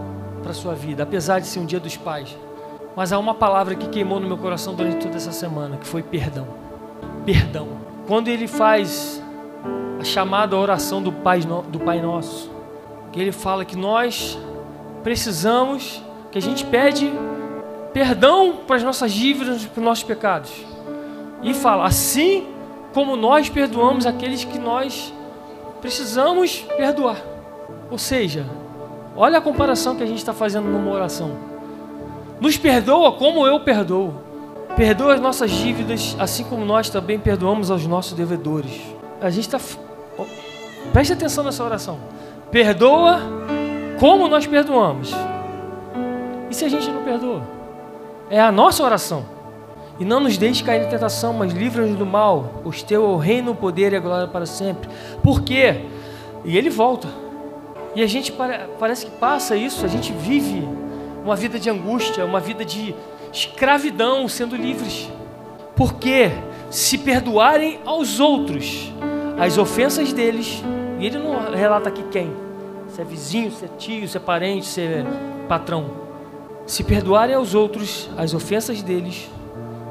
[0.54, 2.38] sua vida, apesar de ser um dia dos pais?
[2.96, 6.04] Mas há uma palavra que queimou no meu coração durante toda essa semana, que foi
[6.04, 6.48] perdão.
[7.26, 7.68] Perdão.
[8.08, 9.22] Quando ele faz
[10.00, 12.52] a chamada oração do Pai, do Pai Nosso,
[13.12, 14.38] que ele fala que nós
[15.04, 17.12] precisamos, que a gente pede
[17.94, 20.52] perdão para as nossas dívidas, para os nossos pecados.
[21.44, 22.48] E fala, assim
[22.94, 25.14] como nós perdoamos aqueles que nós
[25.82, 27.18] precisamos perdoar.
[27.92, 28.46] Ou seja,
[29.16, 31.32] olha a comparação que a gente está fazendo numa oração.
[32.40, 34.14] Nos perdoa como eu perdoo.
[34.76, 38.82] Perdoa as nossas dívidas, assim como nós também perdoamos aos nossos devedores.
[39.22, 39.60] A gente está.
[40.92, 42.00] Preste atenção nessa oração.
[42.50, 43.20] Perdoa
[44.00, 45.12] como nós perdoamos.
[46.50, 47.42] E se a gente não perdoa?
[48.30, 49.26] É a nossa oração.
[50.00, 52.62] E não nos deixe cair em tentação, mas livra-nos do mal.
[52.64, 54.90] Pois teu é o reino, o poder e a glória para sempre.
[55.22, 55.82] Por quê?
[56.44, 57.08] E ele volta.
[57.96, 58.34] E a gente
[58.80, 60.68] parece que passa isso, a gente vive
[61.24, 62.96] uma vida de angústia, uma vida de
[63.32, 65.10] escravidão, sendo livres.
[65.76, 66.32] Porque
[66.72, 68.92] se perdoarem aos outros
[69.40, 70.64] as ofensas deles,
[71.00, 72.34] e ele não relata aqui quem,
[72.90, 75.06] se é vizinho, se é tio, se é parente, se é
[75.48, 75.86] patrão.
[76.66, 79.30] Se perdoarem aos outros as ofensas deles,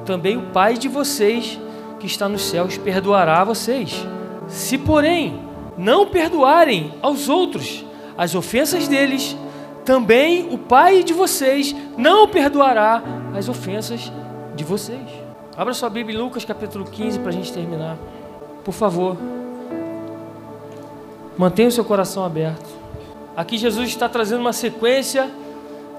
[0.04, 1.58] também o Pai de vocês
[1.98, 4.06] que está nos céus perdoará a vocês.
[4.48, 5.40] Se, porém,
[5.78, 7.84] não perdoarem aos outros
[8.16, 9.36] as ofensas deles,
[9.84, 13.02] também o Pai de vocês não perdoará
[13.36, 14.12] as ofensas
[14.54, 15.00] de vocês.
[15.56, 17.96] Abra sua Bíblia em Lucas capítulo 15 para a gente terminar.
[18.64, 19.16] Por favor.
[21.36, 22.68] Mantenha o seu coração aberto.
[23.36, 25.30] Aqui Jesus está trazendo uma sequência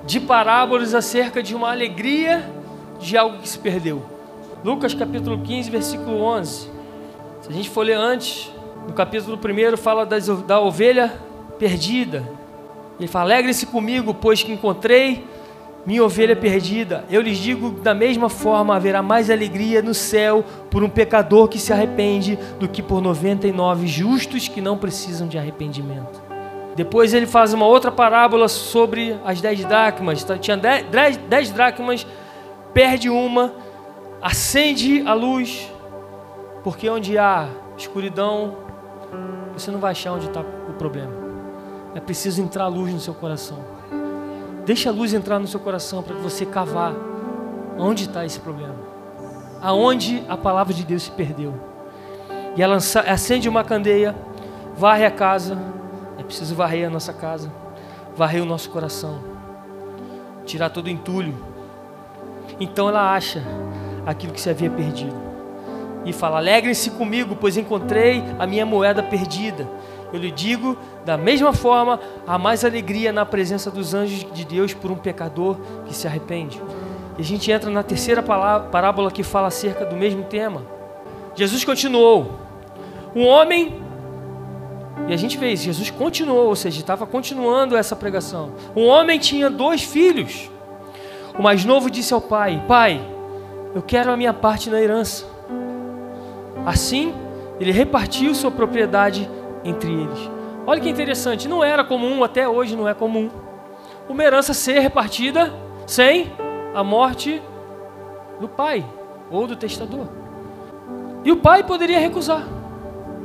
[0.05, 2.43] de parábolas acerca de uma alegria
[2.99, 4.03] de algo que se perdeu.
[4.63, 6.69] Lucas capítulo 15, versículo 11.
[7.41, 8.51] Se a gente for ler antes,
[8.87, 11.13] no capítulo 1 fala das, da ovelha
[11.59, 12.23] perdida.
[12.99, 15.25] Ele fala: Alegre-se comigo, pois que encontrei
[15.85, 17.03] minha ovelha perdida.
[17.09, 21.59] Eu lhes digo: da mesma forma haverá mais alegria no céu por um pecador que
[21.59, 26.21] se arrepende do que por 99 justos que não precisam de arrependimento.
[26.75, 30.25] Depois ele faz uma outra parábola sobre as dez dracmas.
[30.39, 32.05] Tinha dez, dez dracmas
[32.73, 33.53] perde uma,
[34.21, 35.71] acende a luz,
[36.63, 38.57] porque onde há escuridão,
[39.53, 41.11] você não vai achar onde está o problema.
[41.93, 43.59] É preciso entrar a luz no seu coração.
[44.65, 46.93] Deixa a luz entrar no seu coração para que você cavar
[47.77, 48.75] onde está esse problema.
[49.61, 51.53] Aonde a palavra de Deus se perdeu.
[52.55, 54.15] E ela acende uma candeia,
[54.75, 55.57] varre a casa.
[56.17, 57.51] É preciso varrer a nossa casa,
[58.15, 59.19] varrer o nosso coração,
[60.45, 61.52] tirar todo o entulho
[62.59, 63.43] então ela acha
[64.05, 65.15] aquilo que se havia perdido.
[66.05, 69.67] E fala: Alegrem-se comigo, pois encontrei a minha moeda perdida.
[70.11, 74.71] Eu lhe digo, da mesma forma, há mais alegria na presença dos anjos de Deus
[74.71, 76.61] por um pecador que se arrepende.
[77.17, 80.61] E a gente entra na terceira parábola que fala acerca do mesmo tema.
[81.35, 82.39] Jesus continuou:
[83.15, 83.81] Um homem
[85.07, 88.53] E a gente vê isso, Jesus continuou, ou seja, estava continuando essa pregação.
[88.75, 90.52] Um homem tinha dois filhos.
[91.37, 93.01] O mais novo disse ao pai: Pai,
[93.73, 95.25] eu quero a minha parte na herança.
[96.65, 97.13] Assim,
[97.59, 99.29] ele repartiu sua propriedade
[99.63, 100.29] entre eles.
[100.65, 103.29] Olha que interessante, não era comum, até hoje não é comum,
[104.07, 105.51] uma herança ser repartida
[105.85, 106.31] sem
[106.73, 107.41] a morte
[108.39, 108.85] do pai
[109.29, 110.07] ou do testador.
[111.23, 112.43] E o pai poderia recusar.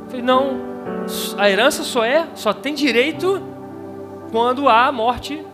[0.07, 0.57] Falei, não,
[1.37, 3.41] a herança só é, só tem direito
[4.31, 5.45] quando há a morte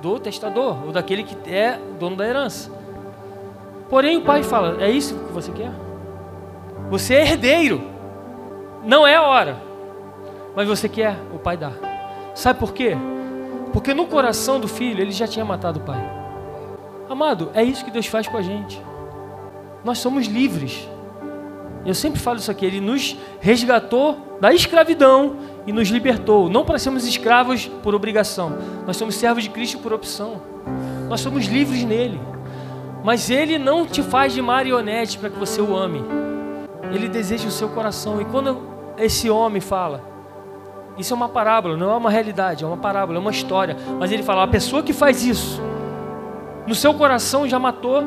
[0.00, 2.70] do testador ou daquele que é dono da herança.
[3.88, 5.72] Porém, o pai fala: É isso que você quer?
[6.90, 7.82] Você é herdeiro,
[8.84, 9.60] não é a hora,
[10.56, 11.72] mas você quer, o pai dá.
[12.34, 12.96] Sabe por quê?
[13.72, 16.00] Porque no coração do filho ele já tinha matado o pai.
[17.08, 18.80] Amado, é isso que Deus faz com a gente.
[19.84, 20.88] Nós somos livres.
[21.84, 25.36] Eu sempre falo isso aqui, ele nos resgatou da escravidão
[25.68, 28.56] e nos libertou, não para sermos escravos por obrigação.
[28.86, 30.40] Nós somos servos de Cristo por opção.
[31.10, 32.18] Nós somos livres nele.
[33.04, 36.02] Mas ele não te faz de marionete para que você o ame.
[36.90, 38.18] Ele deseja o seu coração.
[38.18, 38.62] E quando
[38.96, 40.02] esse homem fala,
[40.96, 43.76] isso é uma parábola, não é uma realidade, é uma parábola, é uma história.
[44.00, 45.60] Mas ele fala: a pessoa que faz isso,
[46.66, 48.04] no seu coração já matou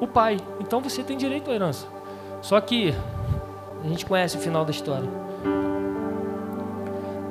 [0.00, 0.36] o pai.
[0.60, 1.88] Então você tem direito à herança.
[2.40, 2.94] Só que
[3.82, 5.08] a gente conhece o final da história.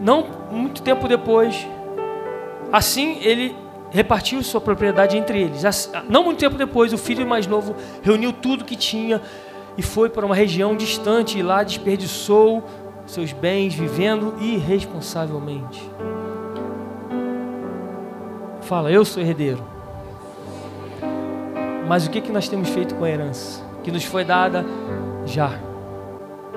[0.07, 1.67] Não muito tempo depois,
[2.71, 3.53] assim ele
[3.91, 5.63] repartiu sua propriedade entre eles.
[6.07, 9.21] Não muito tempo depois, o filho mais novo reuniu tudo que tinha
[9.77, 12.63] e foi para uma região distante e lá desperdiçou
[13.05, 15.83] seus bens vivendo irresponsavelmente.
[18.61, 19.61] Fala, eu sou herdeiro.
[21.85, 23.61] Mas o que, que nós temos feito com a herança?
[23.83, 24.65] Que nos foi dada
[25.25, 25.51] já.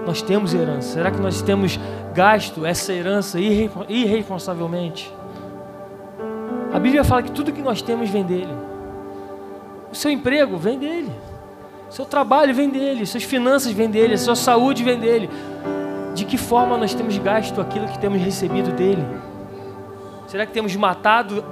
[0.07, 0.95] Nós temos herança.
[0.95, 1.81] Será que nós temos
[2.15, 5.13] gasto essa herança irresponsavelmente?
[6.73, 8.53] A Bíblia fala que tudo que nós temos vem dele.
[9.91, 11.11] O seu emprego vem dele.
[11.89, 13.05] O seu trabalho vem dele.
[13.05, 14.15] Suas finanças vêm dele.
[14.15, 15.29] A sua saúde vem dele.
[16.15, 19.05] De que forma nós temos gasto aquilo que temos recebido dele?
[20.29, 21.45] Será que temos matado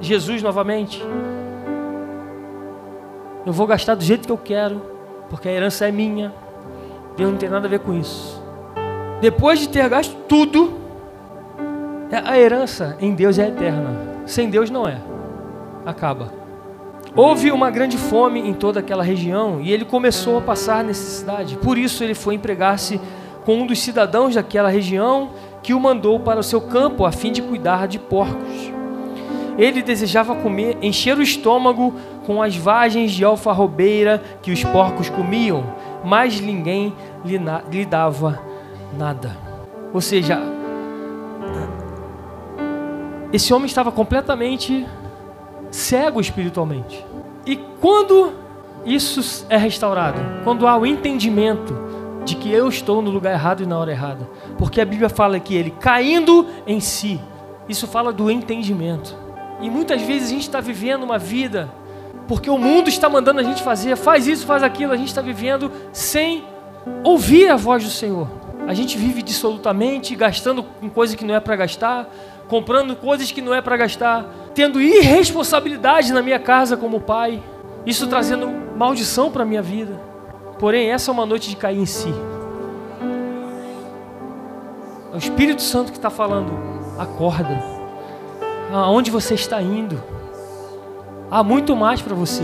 [0.00, 1.02] Jesus novamente?
[3.44, 4.80] Eu vou gastar do jeito que eu quero,
[5.28, 6.32] porque a herança é minha.
[7.16, 8.43] Deus não tem nada a ver com isso.
[9.24, 10.74] Depois de ter gasto tudo,
[12.10, 13.98] é, a herança em Deus é eterna.
[14.26, 14.98] Sem Deus não é.
[15.86, 16.30] Acaba.
[17.16, 21.56] Houve uma grande fome em toda aquela região e ele começou a passar necessidade.
[21.56, 23.00] Por isso ele foi empregar-se
[23.46, 25.30] com um dos cidadãos daquela região
[25.62, 28.74] que o mandou para o seu campo a fim de cuidar de porcos.
[29.56, 31.94] Ele desejava comer, encher o estômago
[32.26, 35.64] com as vagens de alfarrobeira que os porcos comiam,
[36.04, 36.92] mas ninguém
[37.24, 38.52] lhe, lhe dava
[38.96, 39.36] nada.
[39.92, 40.40] Ou seja,
[43.32, 44.86] esse homem estava completamente
[45.70, 47.04] cego espiritualmente.
[47.44, 48.32] E quando
[48.84, 51.74] isso é restaurado, quando há o entendimento
[52.24, 55.38] de que eu estou no lugar errado e na hora errada, porque a Bíblia fala
[55.38, 57.20] que ele caindo em si,
[57.68, 59.16] isso fala do entendimento.
[59.60, 61.68] E muitas vezes a gente está vivendo uma vida
[62.26, 65.20] porque o mundo está mandando a gente fazer, faz isso, faz aquilo, a gente está
[65.20, 66.44] vivendo sem
[67.02, 68.43] ouvir a voz do Senhor.
[68.66, 72.08] A gente vive dissolutamente, gastando com coisas que não é para gastar,
[72.48, 77.42] comprando coisas que não é para gastar, tendo irresponsabilidade na minha casa como pai,
[77.84, 80.00] isso trazendo maldição para minha vida.
[80.58, 82.14] Porém, essa é uma noite de cair em si.
[85.12, 86.52] É o Espírito Santo que está falando:
[86.98, 87.62] acorda.
[88.72, 90.02] Aonde você está indo?
[91.30, 92.42] Há muito mais para você.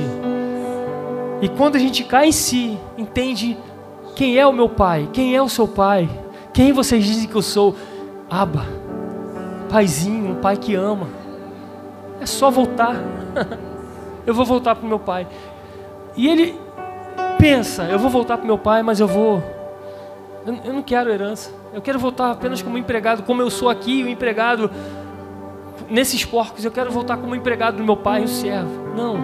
[1.41, 3.57] E quando a gente cai em si, entende
[4.15, 6.09] quem é o meu pai, quem é o seu pai,
[6.53, 7.77] quem vocês dizem que eu sou?
[8.29, 8.67] Aba,
[9.71, 11.09] paizinho, um pai que ama.
[12.21, 12.97] É só voltar.
[14.27, 15.27] eu vou voltar para o meu pai.
[16.17, 16.59] E ele
[17.39, 19.43] pensa: eu vou voltar para o meu pai, mas eu vou.
[20.65, 21.51] Eu não quero herança.
[21.73, 24.71] Eu quero voltar apenas como empregado, como eu sou aqui, o empregado
[25.91, 28.95] nesses porcos, eu quero voltar como empregado do meu pai, o servo.
[28.97, 29.19] Não.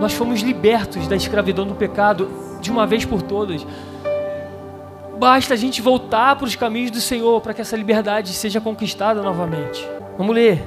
[0.00, 2.28] Nós fomos libertos da escravidão do pecado
[2.64, 3.64] de uma vez por todas.
[5.18, 9.22] Basta a gente voltar para os caminhos do Senhor para que essa liberdade seja conquistada
[9.22, 9.86] novamente.
[10.18, 10.64] Vamos ler.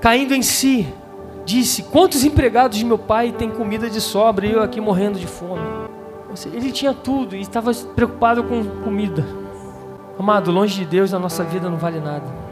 [0.00, 0.92] Caindo em si,
[1.44, 5.26] disse: Quantos empregados de meu pai têm comida de sobra e eu aqui morrendo de
[5.26, 5.62] fome?
[6.52, 9.24] Ele tinha tudo e estava preocupado com comida.
[10.18, 12.51] Amado, longe de Deus, a nossa vida não vale nada.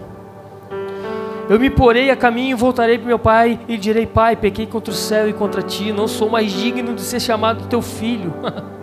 [1.50, 4.92] Eu me porei a caminho e voltarei para meu pai e direi: Pai, pequei contra
[4.92, 8.32] o céu e contra ti, não sou mais digno de ser chamado teu filho.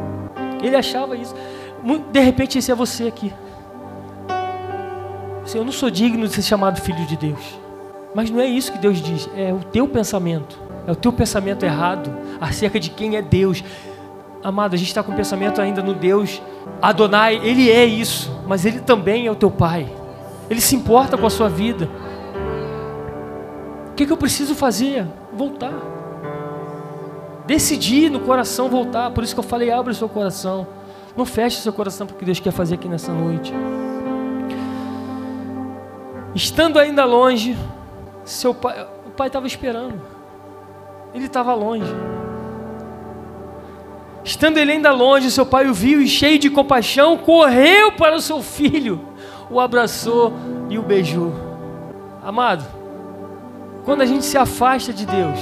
[0.61, 1.33] Ele achava isso.
[2.11, 3.33] De repente, esse é você aqui.
[5.45, 7.57] Assim, eu não sou digno de ser chamado filho de Deus.
[8.13, 10.59] Mas não é isso que Deus diz, é o teu pensamento.
[10.85, 13.63] É o teu pensamento errado acerca de quem é Deus.
[14.43, 16.41] Amado, a gente está com o pensamento ainda no Deus
[16.81, 19.87] Adonai, Ele é isso, mas Ele também é o teu Pai.
[20.49, 21.89] Ele se importa com a sua vida.
[23.97, 25.07] Que, que eu preciso fazer?
[25.33, 25.73] Voltar.
[27.47, 29.09] Decidir no coração voltar.
[29.09, 30.67] Por isso que eu falei: abre o seu coração.
[31.17, 33.51] Não feche o seu coração para o que Deus quer fazer aqui nessa noite.
[36.35, 37.57] Estando ainda longe,
[38.23, 39.99] seu pai, o pai estava esperando.
[41.11, 41.91] Ele estava longe.
[44.23, 48.21] Estando ele ainda longe, seu pai o viu e, cheio de compaixão, correu para o
[48.21, 49.01] seu filho,
[49.49, 50.33] o abraçou
[50.69, 51.33] e o beijou.
[52.23, 52.76] Amado,
[53.87, 55.39] quando a gente se afasta de Deus,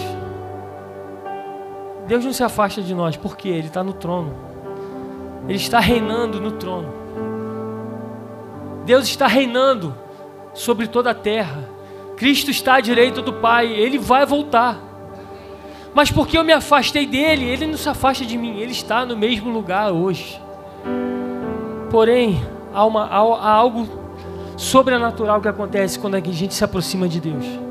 [2.08, 4.36] Deus não se afasta de nós, porque Ele está no trono,
[5.48, 6.94] Ele está reinando no trono.
[8.86, 9.96] Deus está reinando
[10.54, 11.68] sobre toda a terra.
[12.18, 14.78] Cristo está à direita do Pai, Ele vai voltar.
[15.96, 19.18] Mas porque eu me afastei dele, ele não se afasta de mim, ele está no
[19.18, 20.40] mesmo lugar hoje.
[21.90, 23.88] Porém, há, uma, há, há algo
[24.56, 27.65] sobrenatural que acontece quando a gente se aproxima de Deus.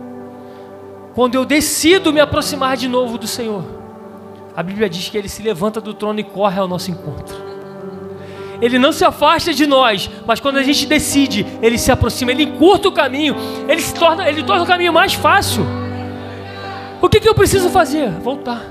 [1.15, 3.65] Quando eu decido me aproximar de novo do Senhor,
[4.57, 7.37] a Bíblia diz que ele se levanta do trono e corre ao nosso encontro.
[8.61, 12.45] Ele não se afasta de nós, mas quando a gente decide, ele se aproxima, ele
[12.45, 13.37] encurta o caminho,
[13.69, 15.65] ele se torna, ele torna o caminho mais fácil.
[17.01, 18.11] O que, que eu preciso fazer?
[18.11, 18.63] Voltar.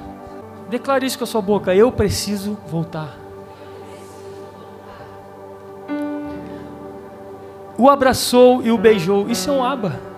[0.70, 1.76] Declare isso com a sua boca.
[1.76, 3.16] Eu preciso voltar.
[7.78, 9.30] O abraçou e o beijou.
[9.30, 10.13] Isso é um aba.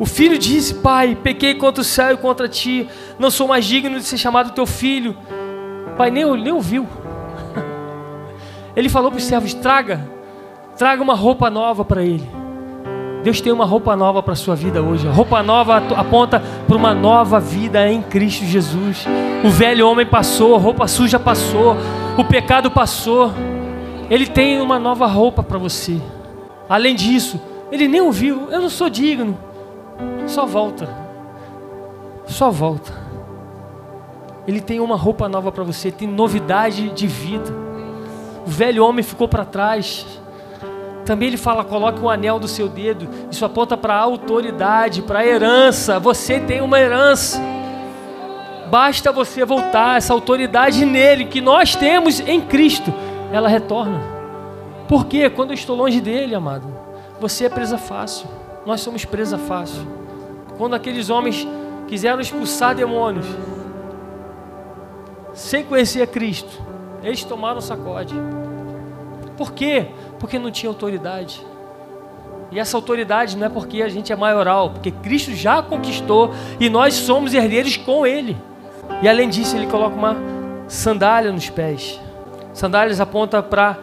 [0.00, 2.88] O filho disse: Pai, pequei contra o céu e contra ti.
[3.18, 5.14] Não sou mais digno de ser chamado teu filho.
[5.98, 6.88] Pai nem, nem ouviu.
[8.74, 10.08] Ele falou para os servos: Traga,
[10.74, 12.26] traga uma roupa nova para ele.
[13.22, 15.06] Deus tem uma roupa nova para a sua vida hoje.
[15.06, 19.04] A roupa nova aponta para uma nova vida em Cristo Jesus.
[19.44, 21.76] O velho homem passou, a roupa suja passou,
[22.16, 23.30] o pecado passou.
[24.08, 26.00] Ele tem uma nova roupa para você.
[26.66, 27.38] Além disso,
[27.70, 28.48] ele nem ouviu.
[28.50, 29.49] Eu não sou digno.
[30.26, 30.88] Só volta.
[32.26, 32.92] Só volta.
[34.46, 37.52] Ele tem uma roupa nova para você, tem novidade de vida.
[38.46, 40.06] O velho homem ficou para trás.
[41.04, 43.08] Também ele fala: coloque um anel do seu dedo.
[43.30, 45.98] Isso aponta para a autoridade, para a herança.
[45.98, 47.40] Você tem uma herança.
[48.70, 52.94] Basta você voltar, essa autoridade nele, que nós temos em Cristo,
[53.32, 54.00] ela retorna.
[54.86, 55.28] Por quê?
[55.28, 56.68] Quando eu estou longe dele, amado,
[57.20, 58.28] você é presa fácil.
[58.70, 59.82] Nós somos presa fácil.
[60.56, 61.44] Quando aqueles homens
[61.88, 63.26] quiseram expulsar demônios,
[65.34, 66.62] sem conhecer a Cristo,
[67.02, 68.14] eles tomaram sacode.
[69.36, 69.88] Por quê?
[70.20, 71.44] Porque não tinha autoridade.
[72.52, 76.70] E essa autoridade não é porque a gente é maioral, porque Cristo já conquistou e
[76.70, 78.36] nós somos herdeiros com Ele.
[79.02, 80.16] E além disso, Ele coloca uma
[80.68, 82.00] sandália nos pés.
[82.54, 83.80] Sandálias aponta para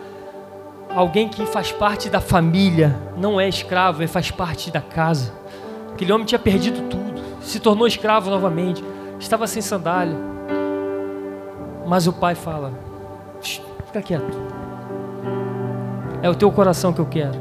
[0.97, 5.33] alguém que faz parte da família, não é escravo, ele faz parte da casa.
[5.93, 8.83] Aquele homem tinha perdido tudo, se tornou escravo novamente,
[9.19, 10.17] estava sem sandália.
[11.85, 12.73] Mas o pai fala:
[13.85, 14.57] fica quieto
[16.21, 17.39] é o teu coração que eu quero.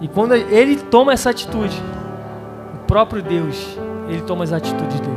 [0.00, 1.76] E quando ele toma essa atitude,
[2.74, 3.78] o próprio Deus,
[4.08, 5.16] ele toma as atitudes dele.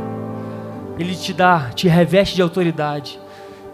[0.98, 3.18] Ele te dá, te reveste de autoridade.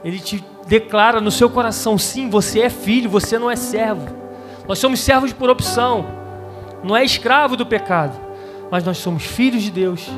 [0.05, 4.09] Ele te declara no seu coração: sim, você é filho, você não é servo.
[4.69, 6.07] Nós somos servos por opção,
[6.83, 8.19] não é escravo do pecado,
[8.71, 10.11] mas nós somos filhos de Deus,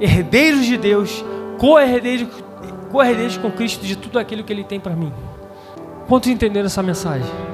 [0.00, 1.24] herdeiros de Deus,
[1.58, 2.28] co-herdeiros,
[2.92, 5.12] co-herdeiros com Cristo de tudo aquilo que Ele tem para mim.
[6.06, 7.53] Quantos entenderam essa mensagem?